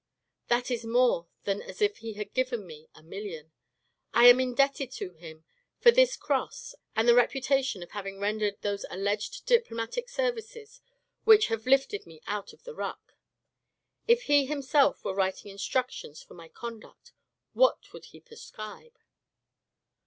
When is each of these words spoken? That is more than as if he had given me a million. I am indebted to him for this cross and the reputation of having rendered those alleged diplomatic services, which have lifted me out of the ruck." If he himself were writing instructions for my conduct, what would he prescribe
That 0.47 0.71
is 0.71 0.83
more 0.83 1.27
than 1.43 1.61
as 1.61 1.79
if 1.79 1.97
he 1.97 2.13
had 2.13 2.33
given 2.33 2.65
me 2.65 2.87
a 2.95 3.03
million. 3.03 3.51
I 4.15 4.25
am 4.29 4.39
indebted 4.39 4.89
to 4.93 5.13
him 5.13 5.45
for 5.77 5.91
this 5.91 6.17
cross 6.17 6.73
and 6.95 7.07
the 7.07 7.13
reputation 7.13 7.83
of 7.83 7.91
having 7.91 8.17
rendered 8.19 8.57
those 8.61 8.83
alleged 8.89 9.45
diplomatic 9.45 10.09
services, 10.09 10.81
which 11.23 11.49
have 11.49 11.67
lifted 11.67 12.07
me 12.07 12.19
out 12.25 12.51
of 12.51 12.63
the 12.63 12.73
ruck." 12.73 13.13
If 14.07 14.23
he 14.23 14.47
himself 14.47 15.05
were 15.05 15.13
writing 15.13 15.51
instructions 15.51 16.23
for 16.23 16.33
my 16.33 16.47
conduct, 16.49 17.13
what 17.53 17.93
would 17.93 18.05
he 18.05 18.19
prescribe 18.21 18.97